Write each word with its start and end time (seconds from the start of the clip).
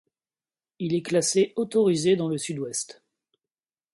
Il 0.79 0.95
est 0.95 1.03
classé 1.03 1.53
autorisé 1.57 2.15
dans 2.15 2.27
le 2.27 2.39
Sud-Ouest. 2.39 3.03